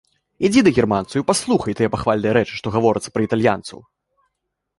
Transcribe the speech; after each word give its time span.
Ідзі 0.47 0.61
да 0.67 0.71
германцаў 0.77 1.17
і 1.21 1.27
паслухай 1.29 1.75
тыя 1.81 1.89
пахвальныя 1.97 2.33
рэчы, 2.39 2.53
што 2.61 2.67
гаворацца 2.77 3.09
пра 3.19 3.27
італьянцаў! 3.27 3.79